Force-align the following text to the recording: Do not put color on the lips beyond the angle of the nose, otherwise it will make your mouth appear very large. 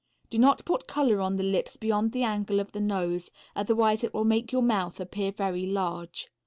Do 0.31 0.39
not 0.39 0.65
put 0.65 0.87
color 0.87 1.21
on 1.21 1.35
the 1.37 1.43
lips 1.43 1.77
beyond 1.77 2.11
the 2.11 2.23
angle 2.23 2.59
of 2.59 2.71
the 2.71 2.79
nose, 2.79 3.29
otherwise 3.55 4.03
it 4.03 4.15
will 4.15 4.25
make 4.25 4.51
your 4.51 4.63
mouth 4.63 4.99
appear 4.99 5.31
very 5.31 5.67
large. 5.67 6.27